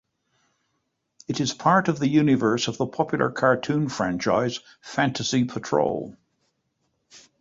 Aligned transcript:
It 1.27 1.39
is 1.39 1.53
part 1.53 1.87
of 1.87 1.99
the 1.99 2.07
universe 2.07 2.67
of 2.67 2.79
the 2.79 2.87
popular 2.87 3.29
cartoon 3.29 3.87
franchise 3.87 4.59
"Fantasy 4.81 5.43
Patrol". 5.43 6.17